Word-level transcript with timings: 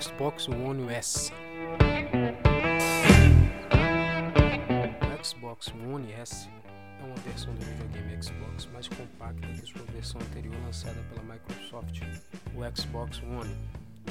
Xbox 0.00 0.48
One 0.48 0.92
S. 0.92 1.32
O 5.20 5.24
Xbox 5.24 5.72
One 5.88 6.12
S 6.12 6.48
é 7.00 7.04
uma 7.04 7.14
versão 7.16 7.54
do 7.54 7.64
videogame 7.64 8.22
Xbox 8.22 8.66
mais 8.72 8.88
compacta 8.88 9.46
que 9.46 9.66
sua 9.66 9.82
versão 9.92 10.20
anterior 10.20 10.54
lançada 10.64 11.00
pela 11.10 11.22
Microsoft, 11.22 12.00
o 12.54 12.76
Xbox 12.76 13.22
One. 13.22 13.56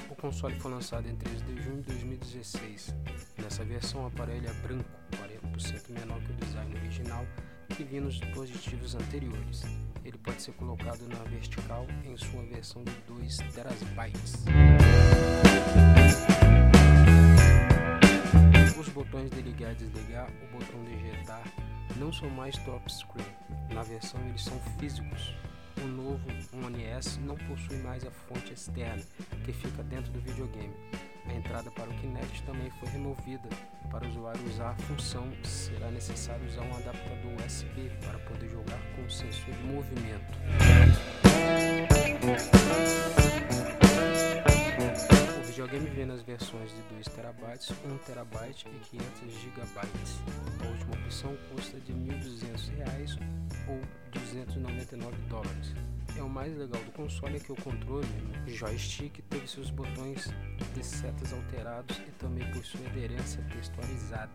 O 0.09 0.15
console 0.15 0.55
foi 0.55 0.71
lançado 0.71 1.07
em 1.07 1.15
3 1.15 1.46
de 1.46 1.61
junho 1.61 1.82
de 1.82 1.88
2016. 1.89 2.95
Nessa 3.38 3.63
versão, 3.65 4.04
o 4.04 4.07
aparelho 4.07 4.47
é 4.47 4.54
branco, 4.65 4.89
40% 5.11 5.89
menor 5.89 6.20
que 6.21 6.31
o 6.31 6.36
design 6.36 6.75
original 6.77 7.25
que 7.70 7.84
vinha 7.84 8.02
nos 8.02 8.15
dispositivos 8.15 8.95
anteriores. 8.95 9.63
Ele 10.05 10.17
pode 10.17 10.41
ser 10.41 10.51
colocado 10.54 11.07
na 11.07 11.23
vertical 11.29 11.88
em 12.04 12.17
sua 12.17 12.43
versão 12.43 12.83
de 12.83 12.91
2 13.07 13.38
terabytes. 13.54 14.43
Os 18.79 18.89
botões 18.89 19.31
de 19.31 19.42
ligar 19.42 19.71
e 19.71 19.75
desligar, 19.75 20.29
o 20.29 20.57
botão 20.57 20.83
de 20.83 20.93
ejetar, 20.93 21.43
não 21.95 22.11
são 22.11 22.29
mais 22.29 22.57
top 22.59 22.92
screen. 22.92 23.25
Na 23.73 23.81
versão 23.83 24.19
eles 24.28 24.43
são 24.43 24.59
físicos. 24.78 25.33
O 25.81 25.87
novo 25.87 26.23
One 26.65 26.83
S 26.83 27.20
não 27.21 27.36
possui 27.36 27.78
mais 27.78 28.06
a 28.06 28.11
fonte 28.11 28.54
externa 28.54 29.01
que 29.45 29.54
fica 29.54 29.83
dentro 29.83 30.11
do 30.11 30.20
videogame. 30.20 30.73
A 31.25 31.33
entrada 31.33 31.71
para 31.71 31.89
o 31.89 31.93
Kinect 31.95 32.44
também 32.44 32.69
foi 32.72 32.89
removida. 32.89 33.50
Para 33.89 34.05
o 34.05 34.09
usuário 34.09 34.41
usar 34.47 34.72
a 34.72 34.75
função, 34.75 35.31
será 35.44 35.89
necessário 35.91 36.45
usar 36.45 36.61
um 36.61 36.75
adaptador 36.75 37.45
USB 37.45 37.91
para 38.03 38.19
poder 38.19 38.50
jogar 38.50 38.80
com 38.95 39.03
o 39.03 39.09
sensor 39.09 39.53
de 39.53 39.64
movimento. 39.64 40.38
O 45.39 45.45
videogame 45.45 45.89
vem 45.91 46.05
nas 46.05 46.22
versões 46.23 46.72
de 46.72 46.81
2 46.94 47.08
TB, 47.08 47.44
1 47.86 47.97
TB 48.00 48.50
e 48.50 48.80
500 48.80 49.42
GB. 49.42 49.61
A 50.61 50.67
última 50.67 50.94
opção 51.05 51.38
custa 51.53 51.80
de 51.80 51.94
R$ 51.94 52.00
1.200 52.00 53.20
ou 53.67 53.80
299 54.11 55.16
dólares. 55.30 55.73
É 56.17 56.22
o 56.22 56.30
mais 56.30 56.56
legal 56.56 56.81
do 56.83 56.92
console 56.92 57.38
é 57.38 57.39
que 57.39 57.52
o 57.52 57.56
controle 57.56 58.08
joystick 58.47 59.22
teve 59.30 59.47
seus 59.47 59.69
botões 59.69 60.30
de 60.73 60.83
setas 60.83 61.33
alterados 61.33 61.97
e 61.97 62.11
também 62.20 62.50
possui 62.52 62.86
aderência 62.88 63.44
textualizada. 63.52 64.31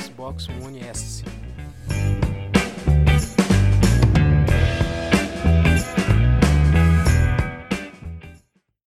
Xbox 0.00 0.48
One 0.48 0.80
S 0.80 1.24